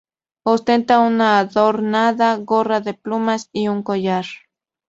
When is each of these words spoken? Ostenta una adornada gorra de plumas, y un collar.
Ostenta 0.53 0.97
una 1.09 1.27
adornada 1.41 2.35
gorra 2.39 2.81
de 2.81 2.95
plumas, 2.95 3.49
y 3.53 3.67
un 3.67 3.83
collar. 3.83 4.25